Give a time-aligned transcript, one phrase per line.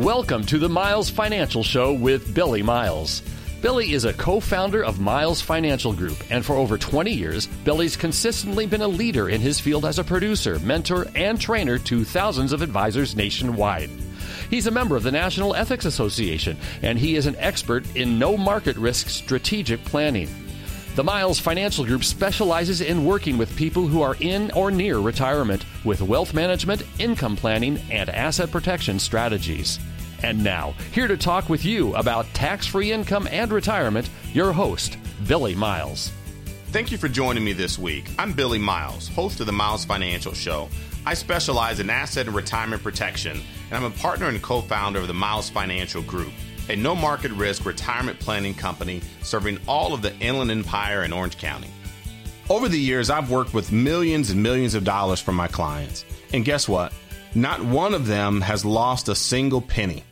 [0.00, 3.20] Welcome to the Miles Financial Show with Billy Miles.
[3.60, 7.98] Billy is a co founder of Miles Financial Group, and for over 20 years, Billy's
[7.98, 12.54] consistently been a leader in his field as a producer, mentor, and trainer to thousands
[12.54, 13.90] of advisors nationwide.
[14.48, 18.38] He's a member of the National Ethics Association, and he is an expert in no
[18.38, 20.30] market risk strategic planning.
[20.94, 25.66] The Miles Financial Group specializes in working with people who are in or near retirement
[25.84, 29.78] with wealth management, income planning, and asset protection strategies.
[30.22, 34.98] And now, here to talk with you about tax free income and retirement, your host,
[35.26, 36.12] Billy Miles.
[36.66, 38.10] Thank you for joining me this week.
[38.18, 40.68] I'm Billy Miles, host of the Miles Financial Show.
[41.06, 45.08] I specialize in asset and retirement protection, and I'm a partner and co founder of
[45.08, 46.32] the Miles Financial Group
[46.70, 51.36] a no market risk retirement planning company serving all of the Inland Empire and Orange
[51.36, 51.68] County.
[52.48, 56.04] Over the years, I've worked with millions and millions of dollars for my clients.
[56.32, 56.92] And guess what?
[57.34, 60.04] Not one of them has lost a single penny.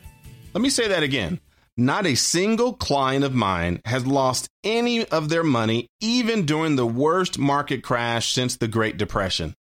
[0.59, 1.39] Let me say that again.
[1.77, 6.85] Not a single client of mine has lost any of their money, even during the
[6.85, 9.55] worst market crash since the Great Depression.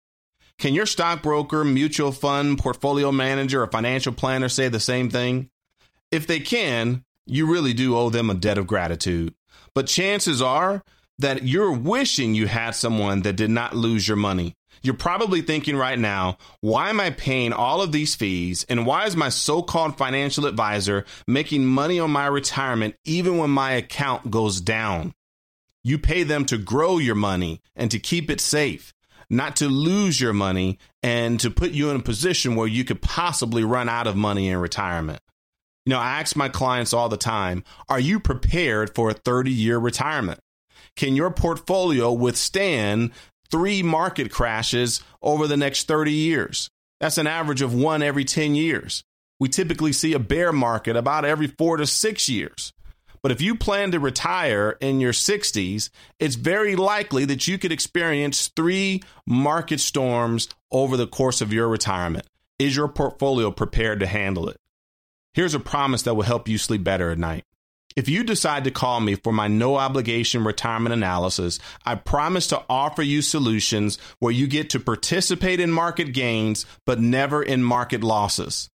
[0.59, 5.51] Can your stockbroker, mutual fund, portfolio manager, or financial planner say the same thing?
[6.11, 9.33] If they can, you really do owe them a debt of gratitude.
[9.77, 10.83] But chances are
[11.21, 14.57] that you're wishing you had someone that did not lose your money.
[14.83, 18.65] You're probably thinking right now, why am I paying all of these fees?
[18.69, 23.51] And why is my so called financial advisor making money on my retirement even when
[23.51, 25.15] my account goes down?
[25.85, 28.93] You pay them to grow your money and to keep it safe,
[29.31, 33.01] not to lose your money and to put you in a position where you could
[33.01, 35.21] possibly run out of money in retirement.
[35.87, 39.51] You know, I ask my clients all the time, are you prepared for a 30
[39.51, 40.41] year retirement?
[40.97, 43.13] Can your portfolio withstand
[43.51, 46.71] three market crashes over the next 30 years?
[47.01, 49.05] That's an average of one every 10 years.
[49.41, 52.73] We typically see a bear market about every four to six years.
[53.23, 57.73] But if you plan to retire in your 60s, it's very likely that you could
[57.73, 62.27] experience three market storms over the course of your retirement.
[62.59, 64.57] Is your portfolio prepared to handle it?
[65.35, 67.45] Here's a promise that will help you sleep better at night.
[67.99, 72.63] If you decide to call me for my no obligation retirement analysis, I promise to
[72.71, 78.05] offer you solutions where you get to participate in market gains, but never in market
[78.05, 78.71] losses.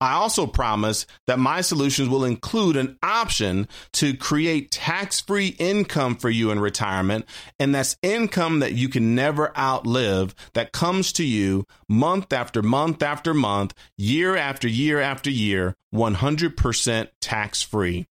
[0.00, 6.14] I also promise that my solutions will include an option to create tax free income
[6.14, 7.24] for you in retirement.
[7.58, 13.02] And that's income that you can never outlive that comes to you month after month
[13.02, 18.06] after month, year after year after year, 100% tax free.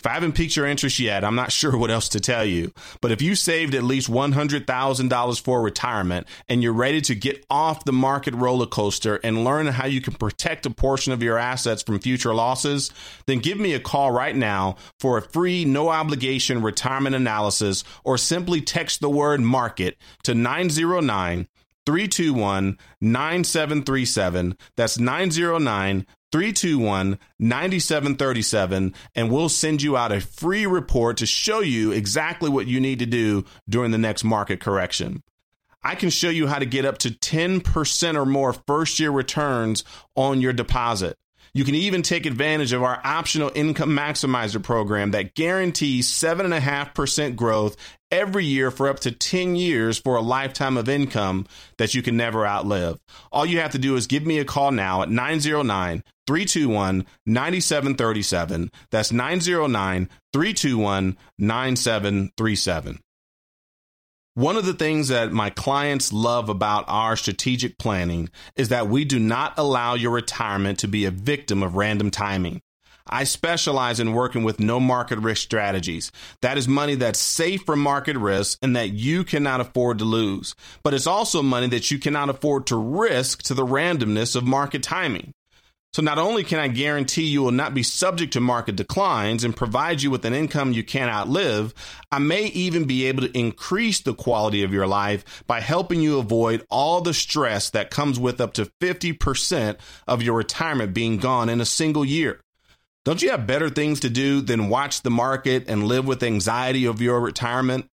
[0.00, 2.72] If I haven't piqued your interest yet, I'm not sure what else to tell you.
[3.00, 7.84] But if you saved at least $100,000 for retirement and you're ready to get off
[7.84, 11.82] the market roller coaster and learn how you can protect a portion of your assets
[11.82, 12.92] from future losses,
[13.26, 18.16] then give me a call right now for a free, no obligation retirement analysis or
[18.16, 21.48] simply text the word market to 909
[21.86, 24.56] 321 9737.
[24.76, 31.92] That's 909 321 9737 and we'll send you out a free report to show you
[31.92, 35.22] exactly what you need to do during the next market correction.
[35.82, 39.84] I can show you how to get up to 10% or more first year returns
[40.16, 41.16] on your deposit.
[41.54, 47.76] You can even take advantage of our optional income maximizer program that guarantees 7.5% growth
[48.10, 51.46] every year for up to 10 years for a lifetime of income
[51.78, 52.98] that you can never outlive.
[53.32, 58.70] All you have to do is give me a call now at 909 321 9737.
[58.90, 62.98] That's 909 321 9737.
[64.38, 69.04] One of the things that my clients love about our strategic planning is that we
[69.04, 72.62] do not allow your retirement to be a victim of random timing.
[73.04, 76.12] I specialize in working with no market risk strategies.
[76.40, 80.54] That is money that's safe from market risk and that you cannot afford to lose.
[80.84, 84.84] But it's also money that you cannot afford to risk to the randomness of market
[84.84, 85.32] timing.
[85.94, 89.56] So not only can I guarantee you will not be subject to market declines and
[89.56, 91.74] provide you with an income you can't outlive,
[92.12, 96.18] I may even be able to increase the quality of your life by helping you
[96.18, 101.48] avoid all the stress that comes with up to 50% of your retirement being gone
[101.48, 102.40] in a single year.
[103.04, 106.84] Don't you have better things to do than watch the market and live with anxiety
[106.84, 107.88] of your retirement?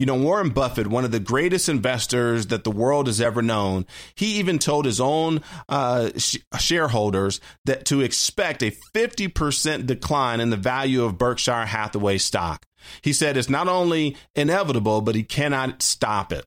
[0.00, 3.86] You know, Warren Buffett, one of the greatest investors that the world has ever known,
[4.16, 10.50] he even told his own uh, sh- shareholders that to expect a 50% decline in
[10.50, 12.66] the value of Berkshire Hathaway stock.
[13.02, 16.44] He said it's not only inevitable, but he cannot stop it.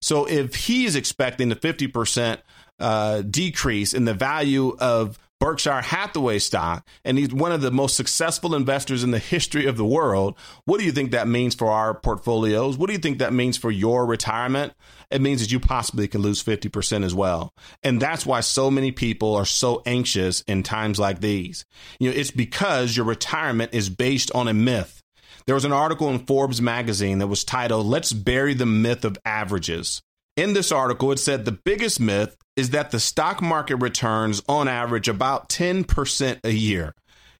[0.00, 2.38] So if he is expecting the 50%
[2.78, 7.96] uh, decrease in the value of Berkshire Hathaway stock, and he's one of the most
[7.96, 10.36] successful investors in the history of the world.
[10.64, 12.76] What do you think that means for our portfolios?
[12.76, 14.72] What do you think that means for your retirement?
[15.10, 17.54] It means that you possibly can lose 50% as well.
[17.82, 21.64] And that's why so many people are so anxious in times like these.
[22.00, 25.02] You know, it's because your retirement is based on a myth.
[25.46, 29.16] There was an article in Forbes magazine that was titled, Let's Bury the Myth of
[29.24, 30.02] Averages.
[30.38, 34.68] In this article, it said the biggest myth is that the stock market returns on
[34.68, 36.94] average about 10% a year.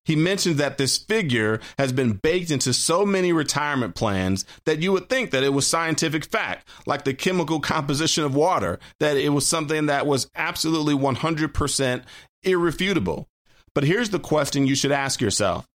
[0.05, 4.91] He mentioned that this figure has been baked into so many retirement plans that you
[4.91, 9.29] would think that it was scientific fact, like the chemical composition of water, that it
[9.29, 12.03] was something that was absolutely 100%
[12.43, 13.29] irrefutable.
[13.77, 15.69] But here's the question you should ask yourself.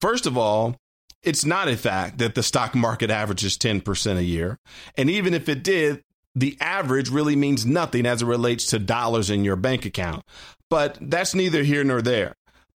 [0.00, 0.76] First of all,
[1.22, 4.58] it's not a fact that the stock market averages 10% a year.
[4.96, 6.02] And even if it did,
[6.36, 10.22] the average really means nothing as it relates to dollars in your bank account.
[10.68, 12.34] But that's neither here nor there.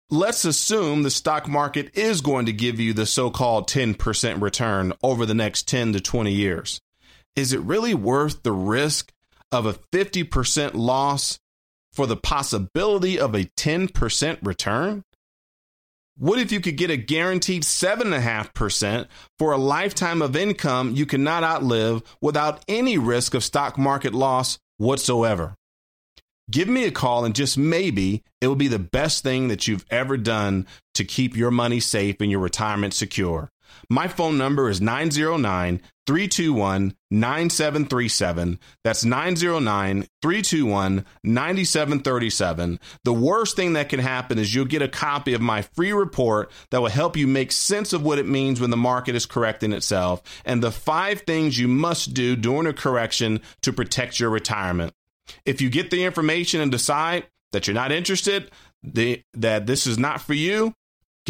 [0.10, 4.94] Let's assume the stock market is going to give you the so called 10% return
[5.04, 6.80] over the next 10 to 20 years.
[7.36, 9.12] Is it really worth the risk
[9.52, 11.40] of a 50% loss
[11.94, 15.04] for the possibility of a 10% return?
[16.20, 19.08] What if you could get a guaranteed 7.5%
[19.38, 24.60] for a lifetime of income you cannot outlive without any risk of stock market loss
[24.76, 25.56] whatsoever?
[26.52, 29.86] Give me a call and just maybe it will be the best thing that you've
[29.90, 33.50] ever done to keep your money safe and your retirement secure.
[33.90, 38.60] My phone number is 909 321 9737.
[38.84, 42.80] That's 909 321 9737.
[43.04, 46.52] The worst thing that can happen is you'll get a copy of my free report
[46.72, 49.72] that will help you make sense of what it means when the market is correcting
[49.72, 54.96] itself and the five things you must do during a correction to protect your retirement.
[55.46, 58.50] If you get the information and decide that you're not interested,
[58.82, 60.74] the, that this is not for you,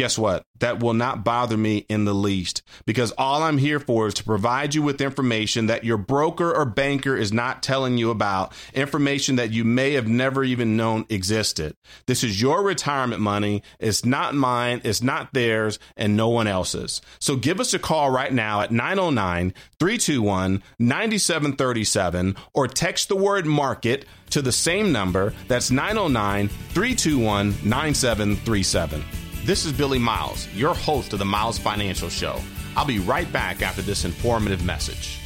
[0.00, 0.46] guess what?
[0.60, 4.24] That will not bother me in the least because all I'm here for is to
[4.24, 9.36] provide you with information that your broker or banker is not telling you about, information
[9.36, 11.76] that you may have never even known existed.
[12.06, 13.62] This is your retirement money.
[13.78, 17.02] It's not mine, it's not theirs, and no one else's.
[17.18, 23.44] So give us a call right now at 909 321 9737 or text the word
[23.44, 25.34] market to the same number.
[25.46, 29.04] That's 909 321 9737.
[29.42, 32.38] This is Billy Miles, your host of the Miles Financial Show.
[32.76, 35.18] I'll be right back after this informative message.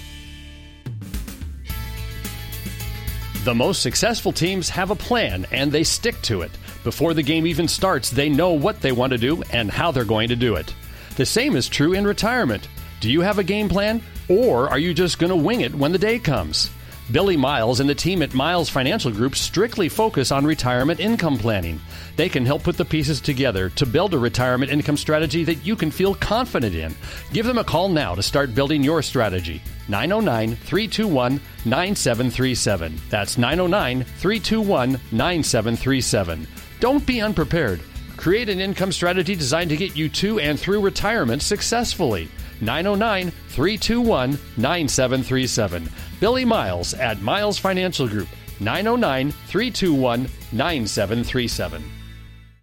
[3.42, 6.52] The most successful teams have a plan and they stick to it.
[6.84, 10.04] Before the game even starts, they know what they want to do and how they're
[10.04, 10.72] going to do it.
[11.16, 12.68] The same is true in retirement.
[13.00, 15.90] Do you have a game plan or are you just going to wing it when
[15.90, 16.70] the day comes?
[17.12, 21.78] Billy Miles and the team at Miles Financial Group strictly focus on retirement income planning.
[22.16, 25.76] They can help put the pieces together to build a retirement income strategy that you
[25.76, 26.94] can feel confident in.
[27.32, 29.60] Give them a call now to start building your strategy.
[29.88, 33.00] 909 321 9737.
[33.10, 36.46] That's 909 321 9737.
[36.80, 37.82] Don't be unprepared.
[38.16, 42.30] Create an income strategy designed to get you to and through retirement successfully.
[42.62, 45.88] 909 321 9737.
[46.24, 48.28] Billy Miles at Miles Financial Group,
[48.58, 50.22] 909 321
[50.52, 51.84] 9737.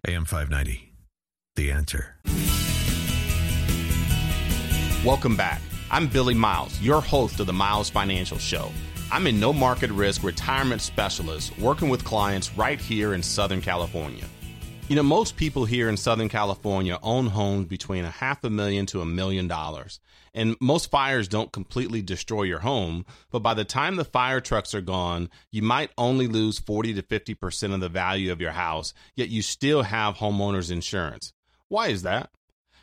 [0.08, 0.92] AM 590,
[1.54, 2.16] The Answer.
[5.04, 5.62] Welcome back.
[5.92, 8.72] I'm Billy Miles, your host of the Miles Financial Show.
[9.12, 14.24] I'm a no market risk retirement specialist working with clients right here in Southern California.
[14.92, 18.84] You know, most people here in Southern California own homes between a half a million
[18.84, 20.00] to a million dollars.
[20.34, 24.74] And most fires don't completely destroy your home, but by the time the fire trucks
[24.74, 28.92] are gone, you might only lose 40 to 50% of the value of your house,
[29.16, 31.32] yet you still have homeowners insurance.
[31.68, 32.28] Why is that?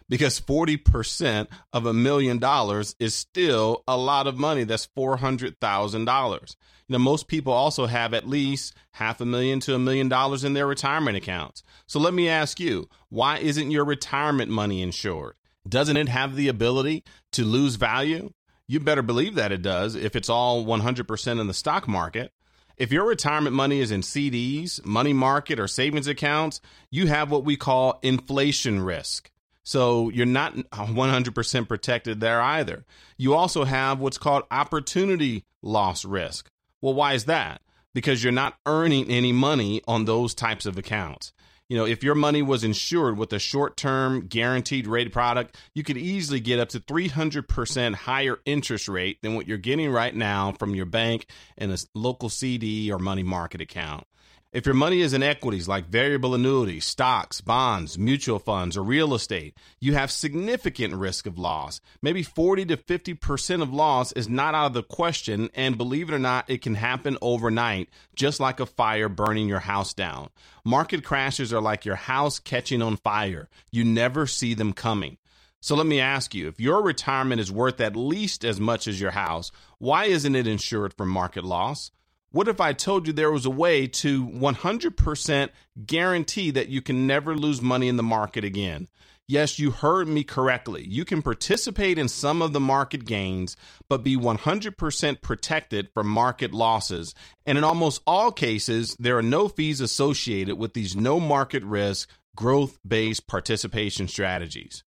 [0.10, 4.64] Because 40% of a million dollars is still a lot of money.
[4.64, 6.56] That's $400,000.
[6.88, 10.44] You know, most people also have at least half a million to a million dollars
[10.44, 11.62] in their retirement accounts.
[11.86, 15.36] So let me ask you, why isn't your retirement money insured?
[15.68, 18.34] Doesn't it have the ability to lose value?
[18.68, 22.34] You better believe that it does if it's all 100% in the stock market.
[22.78, 27.44] If your retirement money is in CDs, money market, or savings accounts, you have what
[27.44, 29.30] we call inflation risk.
[29.70, 32.86] So you're not 100% protected there either.
[33.18, 36.50] You also have what's called opportunity loss risk.
[36.82, 37.62] Well, why is that?
[37.94, 41.34] Because you're not earning any money on those types of accounts.
[41.68, 45.84] You know, if your money was insured with a short term guaranteed rate product, you
[45.84, 50.52] could easily get up to 300% higher interest rate than what you're getting right now
[50.54, 51.28] from your bank
[51.60, 54.08] and a local CD or money market account.
[54.52, 59.14] If your money is in equities like variable annuities, stocks, bonds, mutual funds, or real
[59.14, 61.80] estate, you have significant risk of loss.
[62.02, 66.16] Maybe 40 to 50% of loss is not out of the question, and believe it
[66.16, 70.30] or not, it can happen overnight, just like a fire burning your house down.
[70.66, 73.50] Market crashes are like your house catching on fire.
[73.70, 75.18] You never see them coming.
[75.62, 79.00] So let me ask you if your retirement is worth at least as much as
[79.00, 81.92] your house, why isn't it insured from market loss?
[82.32, 85.50] What if I told you there was a way to 100%
[85.86, 88.88] guarantee that you can never lose money in the market again?
[89.28, 90.84] Yes, you heard me correctly.
[90.88, 93.56] You can participate in some of the market gains,
[93.88, 97.14] but be 100% protected from market losses.
[97.46, 102.10] And in almost all cases, there are no fees associated with these no market risk,
[102.36, 104.84] growth based participation strategies.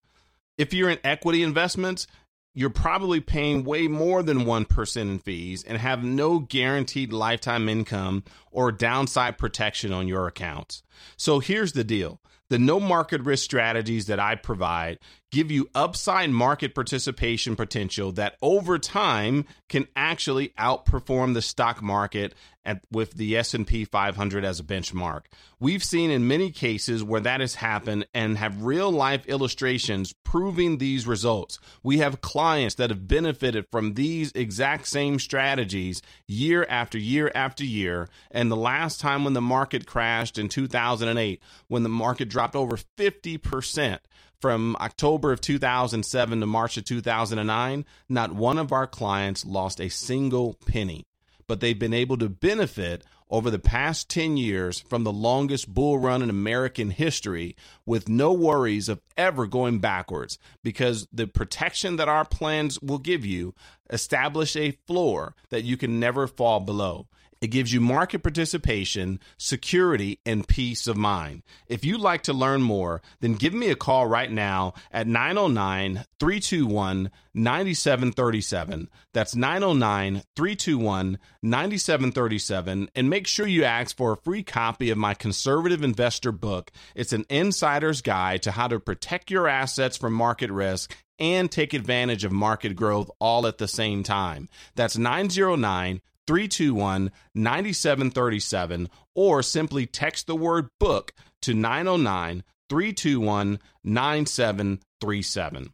[0.57, 2.07] If you're in equity investments,
[2.53, 8.23] you're probably paying way more than 1% in fees and have no guaranteed lifetime income
[8.51, 10.83] or downside protection on your accounts.
[11.17, 14.99] So here's the deal the no market risk strategies that I provide
[15.31, 22.35] give you upside market participation potential that over time can actually outperform the stock market
[22.65, 25.21] at, with the S&P 500 as a benchmark.
[25.59, 30.77] We've seen in many cases where that has happened and have real life illustrations proving
[30.77, 31.59] these results.
[31.83, 37.63] We have clients that have benefited from these exact same strategies year after year after
[37.63, 42.55] year and the last time when the market crashed in 2008 when the market dropped
[42.55, 43.99] over 50%
[44.41, 49.89] from October of 2007 to March of 2009, not one of our clients lost a
[49.89, 51.05] single penny,
[51.51, 55.99] but they've been able to benefit over the past 10 years from the longest bull
[55.99, 62.07] run in American history with no worries of ever going backwards because the protection that
[62.07, 63.53] our plans will give you
[63.89, 67.05] establish a floor that you can never fall below.
[67.41, 71.41] It gives you market participation, security, and peace of mind.
[71.67, 76.05] If you'd like to learn more, then give me a call right now at 909
[76.19, 78.89] 321 9737.
[79.13, 82.89] That's 909 321 9737.
[82.93, 86.71] And make sure you ask for a free copy of my conservative investor book.
[86.93, 91.73] It's an insider's guide to how to protect your assets from market risk and take
[91.73, 94.47] advantage of market growth all at the same time.
[94.75, 105.73] That's 909 321 9737 or simply text the word book to 909 321 9737.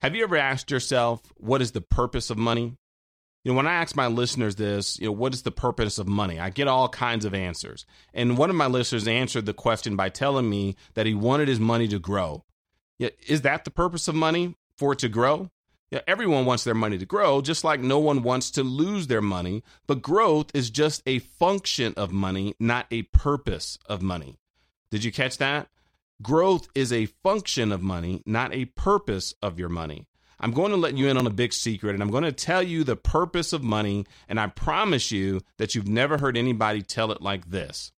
[0.00, 2.74] Have you ever asked yourself, what is the purpose of money?
[3.44, 6.06] You know, when I ask my listeners this, you know, what is the purpose of
[6.06, 6.38] money?
[6.38, 7.86] I get all kinds of answers.
[8.14, 11.60] And one of my listeners answered the question by telling me that he wanted his
[11.60, 12.44] money to grow.
[12.98, 14.54] Is that the purpose of money?
[14.78, 15.50] For it to grow?
[15.92, 19.20] Yeah, everyone wants their money to grow, just like no one wants to lose their
[19.20, 19.62] money.
[19.86, 24.38] But growth is just a function of money, not a purpose of money.
[24.90, 25.68] Did you catch that?
[26.22, 30.06] Growth is a function of money, not a purpose of your money.
[30.40, 32.62] I'm going to let you in on a big secret and I'm going to tell
[32.62, 34.06] you the purpose of money.
[34.30, 37.92] And I promise you that you've never heard anybody tell it like this.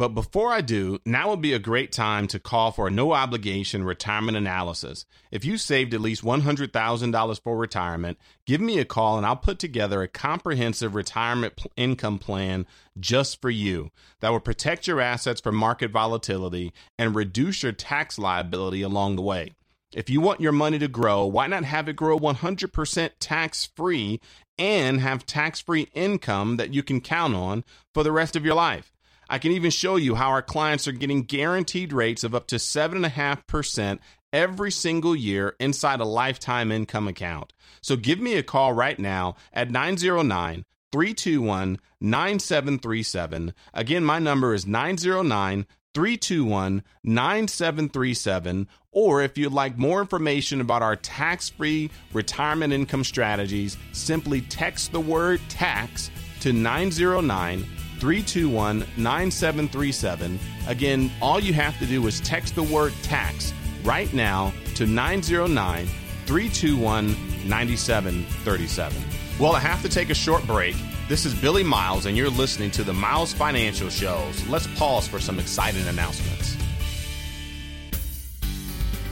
[0.00, 3.12] But before I do, now would be a great time to call for a no
[3.12, 5.04] obligation retirement analysis.
[5.30, 8.16] If you saved at least $100,000 for retirement,
[8.46, 12.64] give me a call and I'll put together a comprehensive retirement p- income plan
[12.98, 13.90] just for you
[14.20, 19.22] that will protect your assets from market volatility and reduce your tax liability along the
[19.22, 19.52] way.
[19.92, 24.18] If you want your money to grow, why not have it grow 100% tax free
[24.56, 28.54] and have tax free income that you can count on for the rest of your
[28.54, 28.94] life?
[29.30, 32.56] I can even show you how our clients are getting guaranteed rates of up to
[32.56, 34.00] 7.5%
[34.32, 37.52] every single year inside a lifetime income account.
[37.80, 43.54] So give me a call right now at 909 321 9737.
[43.72, 48.68] Again, my number is 909 321 9737.
[48.90, 54.90] Or if you'd like more information about our tax free retirement income strategies, simply text
[54.90, 56.10] the word tax
[56.40, 57.64] to 909
[58.00, 60.40] 321 9737.
[60.66, 63.52] Again, all you have to do is text the word tax
[63.84, 65.86] right now to 909
[66.26, 67.16] 321
[67.46, 69.02] 9737.
[69.38, 70.76] Well, I have to take a short break.
[71.08, 74.46] This is Billy Miles, and you're listening to the Miles Financial Shows.
[74.48, 76.54] Let's pause for some exciting announcements.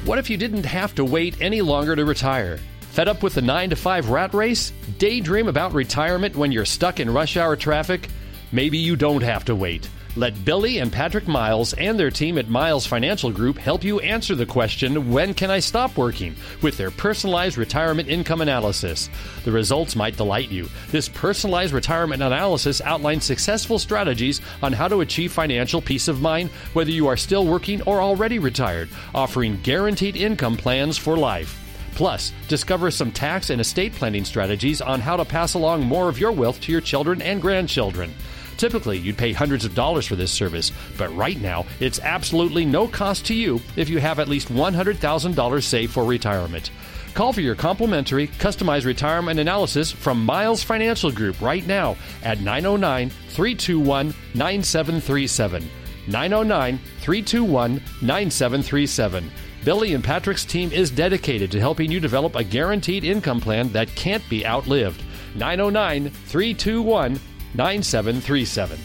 [0.05, 2.59] What if you didn't have to wait any longer to retire?
[2.93, 4.73] Fed up with the 9 to 5 rat race?
[4.99, 8.09] Daydream about retirement when you're stuck in rush hour traffic?
[8.51, 9.89] Maybe you don't have to wait.
[10.17, 14.35] Let Billy and Patrick Miles and their team at Miles Financial Group help you answer
[14.35, 16.35] the question, When can I stop working?
[16.63, 19.11] with their personalized retirement income analysis.
[19.45, 20.69] The results might delight you.
[20.91, 26.49] This personalized retirement analysis outlines successful strategies on how to achieve financial peace of mind,
[26.73, 31.63] whether you are still working or already retired, offering guaranteed income plans for life.
[31.95, 36.19] Plus, discover some tax and estate planning strategies on how to pass along more of
[36.19, 38.13] your wealth to your children and grandchildren.
[38.59, 42.89] Typically, you'd pay hundreds of dollars for this service, but right now, it's absolutely no
[42.89, 46.71] cost to you if you have at least $100,000 saved for retirement.
[47.15, 53.11] Call for your complimentary, customized retirement analysis from Miles Financial Group right now at 909
[53.31, 55.69] 321 9737.
[56.09, 57.73] 909 321
[58.03, 59.31] 9737.
[59.65, 63.95] Billy and Patrick's team is dedicated to helping you develop a guaranteed income plan that
[63.95, 65.03] can't be outlived.
[65.35, 67.21] 909 321
[67.55, 68.79] 9737.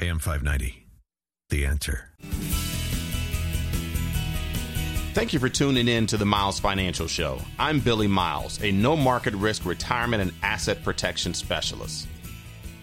[0.00, 0.86] AM 590.
[1.50, 2.08] The answer.
[5.12, 7.38] Thank you for tuning in to the Miles Financial Show.
[7.58, 12.08] I'm Billy Miles, a no market risk retirement and asset protection specialist.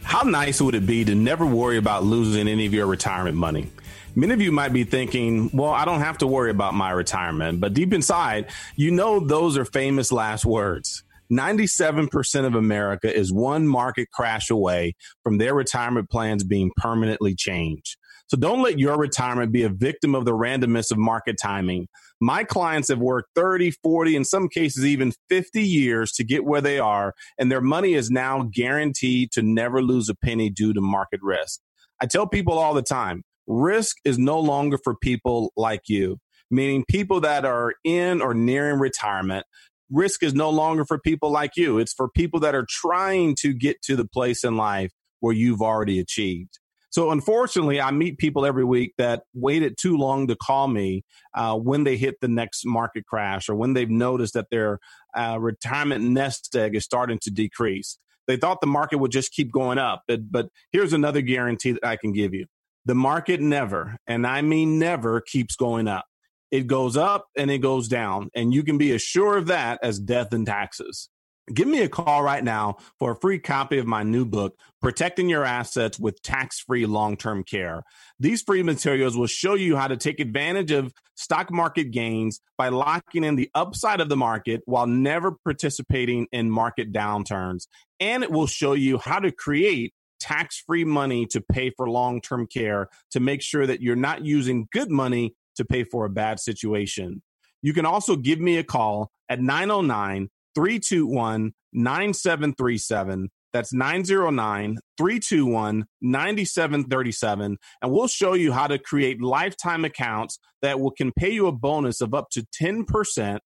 [0.03, 3.71] How nice would it be to never worry about losing any of your retirement money?
[4.15, 7.59] Many of you might be thinking, well, I don't have to worry about my retirement.
[7.59, 11.03] But deep inside, you know those are famous last words.
[11.31, 17.97] 97% of America is one market crash away from their retirement plans being permanently changed.
[18.27, 21.87] So don't let your retirement be a victim of the randomness of market timing.
[22.21, 26.61] My clients have worked 30, 40, in some cases even 50 years to get where
[26.61, 30.81] they are, and their money is now guaranteed to never lose a penny due to
[30.81, 31.59] market risk.
[31.99, 36.19] I tell people all the time risk is no longer for people like you,
[36.51, 39.45] meaning people that are in or nearing retirement
[39.91, 41.79] risk is no longer for people like you.
[41.79, 45.61] It's for people that are trying to get to the place in life where you've
[45.61, 46.59] already achieved.
[46.91, 51.03] So unfortunately, I meet people every week that waited too long to call me
[51.35, 54.79] uh, when they hit the next market crash or when they've noticed that their
[55.15, 57.99] uh, retirement nest egg is starting to decrease.
[58.27, 61.85] They thought the market would just keep going up, but, but here's another guarantee that
[61.85, 62.45] I can give you:
[62.85, 66.05] the market never, and I mean never, keeps going up
[66.51, 68.29] it goes up and it goes down.
[68.33, 71.09] And you can be as sure of that as death and taxes.
[71.51, 75.29] Give me a call right now for a free copy of my new book, Protecting
[75.29, 77.83] Your Assets with Tax Free Long Term Care.
[78.19, 82.69] These free materials will show you how to take advantage of stock market gains by
[82.69, 87.67] locking in the upside of the market while never participating in market downturns.
[87.99, 92.21] And it will show you how to create tax free money to pay for long
[92.21, 96.09] term care to make sure that you're not using good money to pay for a
[96.09, 97.21] bad situation.
[97.61, 103.29] You can also give me a call at 909 321 9737.
[103.51, 107.57] That's 909 321 9737.
[107.81, 111.51] And we'll show you how to create lifetime accounts that will can pay you a
[111.51, 113.39] bonus of up to 10%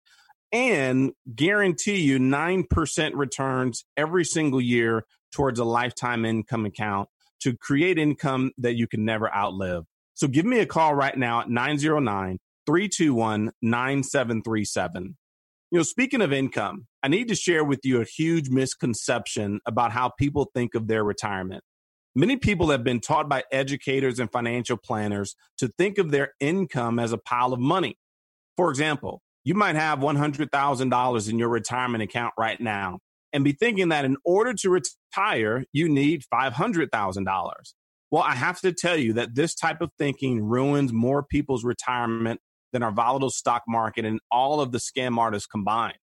[0.52, 7.08] and guarantee you 9% returns every single year towards a lifetime income account
[7.40, 9.86] to create income that you can never outlive.
[10.22, 15.18] So give me a call right now at 909 321 9737.
[15.72, 19.92] You know, speaking of income, I need to share with you a huge misconception about
[19.92, 21.64] how people think of their retirement.
[22.14, 27.00] Many people have been taught by educators and financial planners to think of their income
[27.00, 27.98] as a pile of money.
[28.58, 33.00] For example, you might have $100,000 in your retirement account right now
[33.34, 37.74] and be thinking that in order to retire, you need $500,000.
[38.12, 42.42] Well, I have to tell you that this type of thinking ruins more people's retirement
[42.74, 45.98] than our volatile stock market and all of the scam artists combined.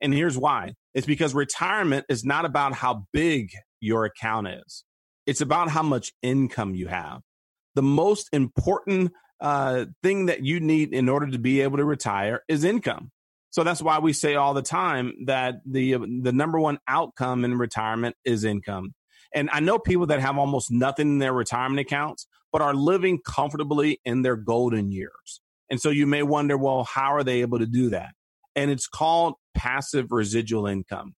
[0.00, 3.50] And here's why it's because retirement is not about how big
[3.80, 4.84] your account is,
[5.26, 7.20] it's about how much income you have.
[7.74, 12.42] The most important uh, thing that you need in order to be able to retire
[12.48, 13.10] is income.
[13.50, 17.58] So that's why we say all the time that the the number one outcome in
[17.58, 18.94] retirement is income.
[19.34, 23.18] And I know people that have almost nothing in their retirement accounts, but are living
[23.24, 25.40] comfortably in their golden years.
[25.70, 28.10] And so you may wonder, well, how are they able to do that?
[28.54, 31.14] And it's called passive residual income.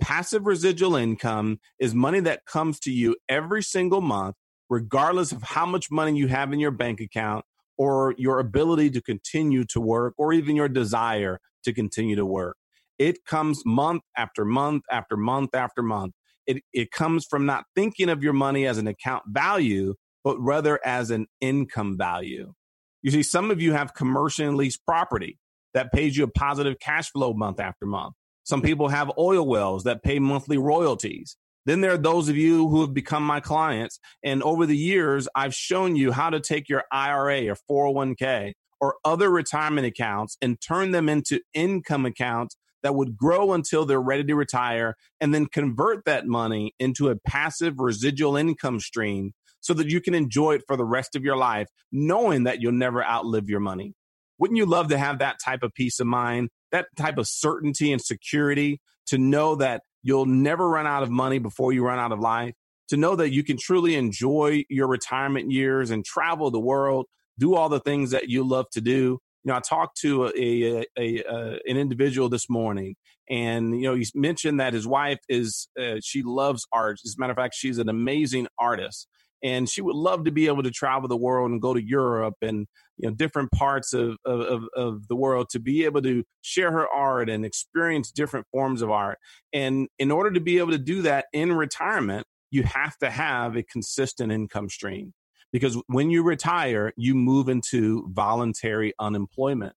[0.00, 4.36] Passive residual income is money that comes to you every single month,
[4.70, 7.44] regardless of how much money you have in your bank account
[7.76, 12.56] or your ability to continue to work or even your desire to continue to work.
[12.98, 16.14] It comes month after month after month after month
[16.48, 20.80] it, it comes from not thinking of your money as an account value, but rather
[20.84, 22.54] as an income value.
[23.02, 25.38] You see, some of you have commercial lease property
[25.74, 28.14] that pays you a positive cash flow month after month.
[28.44, 31.36] Some people have oil wells that pay monthly royalties.
[31.66, 34.00] Then there are those of you who have become my clients.
[34.24, 38.94] And over the years, I've shown you how to take your IRA or 401k or
[39.04, 44.24] other retirement accounts and turn them into income accounts that would grow until they're ready
[44.24, 49.90] to retire and then convert that money into a passive residual income stream so that
[49.90, 53.48] you can enjoy it for the rest of your life, knowing that you'll never outlive
[53.48, 53.94] your money.
[54.38, 57.92] Wouldn't you love to have that type of peace of mind, that type of certainty
[57.92, 62.12] and security to know that you'll never run out of money before you run out
[62.12, 62.54] of life?
[62.90, 67.06] To know that you can truly enjoy your retirement years and travel the world,
[67.38, 69.18] do all the things that you love to do.
[69.48, 72.96] Know, I talked to a, a, a, a an individual this morning,
[73.30, 76.98] and you know, he mentioned that his wife is uh, she loves art.
[77.04, 79.08] As a matter of fact, she's an amazing artist,
[79.42, 82.34] and she would love to be able to travel the world and go to Europe
[82.42, 82.66] and
[82.98, 86.86] you know different parts of, of, of the world to be able to share her
[86.86, 89.18] art and experience different forms of art.
[89.52, 93.56] And in order to be able to do that in retirement, you have to have
[93.56, 95.14] a consistent income stream
[95.52, 99.74] because when you retire, you move into voluntary unemployment.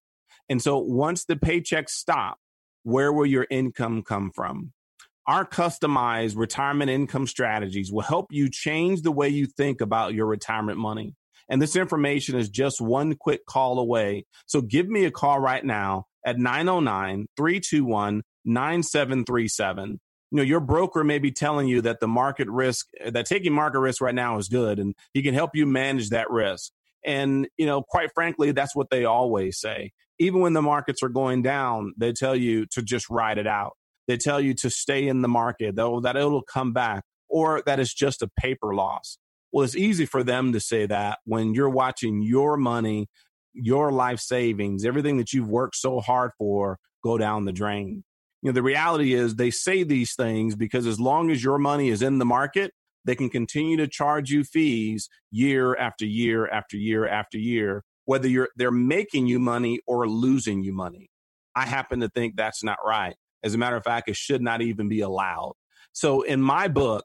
[0.49, 2.37] And so once the paychecks stop,
[2.83, 4.73] where will your income come from?
[5.27, 10.25] Our customized retirement income strategies will help you change the way you think about your
[10.25, 11.15] retirement money.
[11.47, 14.25] And this information is just one quick call away.
[14.47, 19.99] So give me a call right now at 909 321 9737.
[20.31, 23.79] You know, your broker may be telling you that the market risk, that taking market
[23.79, 26.71] risk right now is good, and he can help you manage that risk.
[27.05, 29.91] And, you know, quite frankly, that's what they always say.
[30.19, 33.73] Even when the markets are going down, they tell you to just ride it out.
[34.07, 37.79] They tell you to stay in the market, though, that it'll come back, or that
[37.79, 39.17] it's just a paper loss.
[39.51, 43.07] Well, it's easy for them to say that when you're watching your money,
[43.53, 48.03] your life savings, everything that you've worked so hard for go down the drain.
[48.41, 51.89] You know, the reality is they say these things because as long as your money
[51.89, 52.71] is in the market,
[53.05, 58.27] they can continue to charge you fees year after year after year after year, whether
[58.27, 61.09] you're they're making you money or losing you money.
[61.55, 63.15] I happen to think that's not right.
[63.43, 65.53] As a matter of fact, it should not even be allowed.
[65.93, 67.03] So in my book,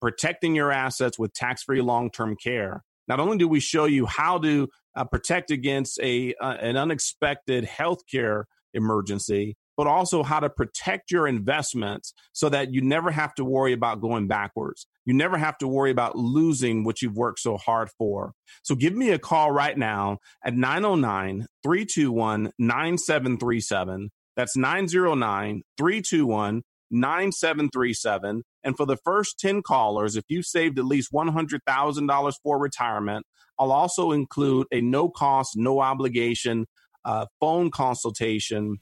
[0.00, 2.82] protecting your assets with tax-free long-term care.
[3.06, 7.64] Not only do we show you how to uh, protect against a uh, an unexpected
[7.64, 13.44] healthcare emergency, but also how to protect your investments so that you never have to
[13.44, 14.88] worry about going backwards.
[15.06, 18.32] You never have to worry about losing what you've worked so hard for.
[18.64, 24.10] So give me a call right now at 909 321 9737.
[24.36, 28.42] That's 909 321 9737.
[28.64, 33.24] And for the first 10 callers, if you saved at least $100,000 for retirement,
[33.60, 36.66] I'll also include a no cost, no obligation
[37.04, 38.78] uh, phone consultation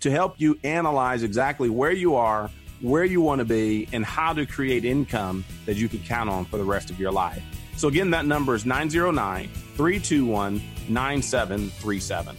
[0.00, 4.32] to help you analyze exactly where you are, where you want to be, and how
[4.32, 7.42] to create income that you can count on for the rest of your life.
[7.76, 12.36] So, again, that number is 909 321 9737.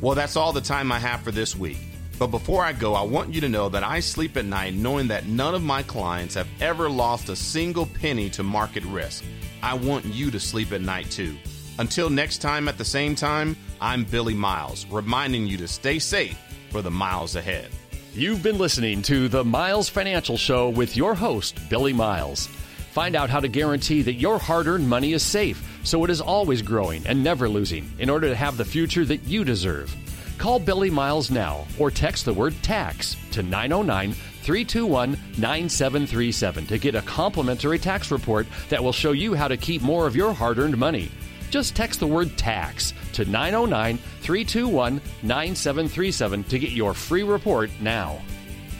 [0.00, 1.78] Well, that's all the time I have for this week.
[2.18, 5.08] But before I go, I want you to know that I sleep at night knowing
[5.08, 9.24] that none of my clients have ever lost a single penny to market risk.
[9.62, 11.36] I want you to sleep at night too.
[11.78, 16.38] Until next time at the same time, I'm Billy Miles, reminding you to stay safe
[16.70, 17.68] for the miles ahead.
[18.14, 22.46] You've been listening to the Miles Financial Show with your host, Billy Miles.
[22.92, 26.20] Find out how to guarantee that your hard earned money is safe so it is
[26.20, 29.94] always growing and never losing in order to have the future that you deserve.
[30.38, 36.94] Call Billy Miles now or text the word tax to 909 321 9737 to get
[36.94, 40.58] a complimentary tax report that will show you how to keep more of your hard
[40.58, 41.10] earned money.
[41.50, 48.20] Just text the word tax to 909 321 9737 to get your free report now.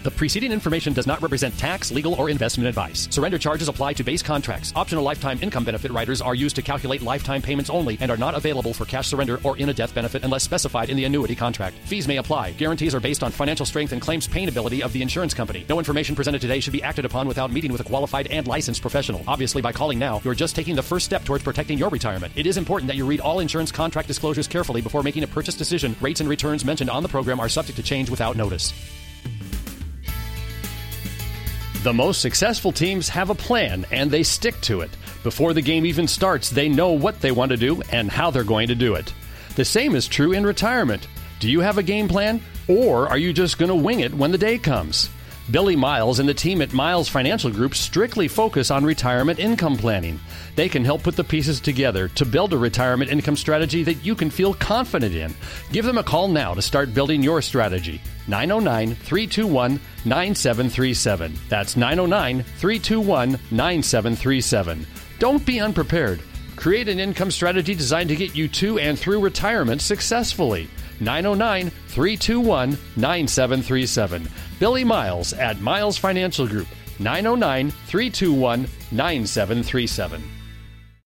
[0.02, 3.06] The preceding information does not represent tax, legal, or investment advice.
[3.10, 4.72] Surrender charges apply to base contracts.
[4.74, 8.34] Optional lifetime income benefit riders are used to calculate lifetime payments only and are not
[8.34, 11.76] available for cash surrender or in a death benefit unless specified in the annuity contract.
[11.84, 12.52] Fees may apply.
[12.52, 15.66] Guarantees are based on financial strength and claims paying ability of the insurance company.
[15.68, 18.80] No information presented today should be acted upon without meeting with a qualified and licensed
[18.80, 19.22] professional.
[19.28, 22.32] Obviously, by calling now, you are just taking the first step towards protecting your retirement.
[22.36, 25.56] It is important that you read all insurance contract disclosures carefully before making a purchase
[25.56, 25.94] decision.
[26.00, 28.72] Rates and returns mentioned on the program are subject to change without notice.
[31.82, 34.90] The most successful teams have a plan and they stick to it.
[35.22, 38.44] Before the game even starts, they know what they want to do and how they're
[38.44, 39.14] going to do it.
[39.56, 41.08] The same is true in retirement.
[41.38, 44.30] Do you have a game plan or are you just going to wing it when
[44.30, 45.08] the day comes?
[45.50, 50.20] Billy Miles and the team at Miles Financial Group strictly focus on retirement income planning.
[50.54, 54.14] They can help put the pieces together to build a retirement income strategy that you
[54.14, 55.34] can feel confident in.
[55.72, 58.00] Give them a call now to start building your strategy.
[58.28, 61.38] 909 321 9737.
[61.48, 64.86] That's 909 321 9737.
[65.18, 66.22] Don't be unprepared.
[66.54, 70.68] Create an income strategy designed to get you to and through retirement successfully.
[71.00, 74.28] 909 321 9737.
[74.58, 76.68] Billy Miles at Miles Financial Group.
[76.98, 80.39] 909 321 9737.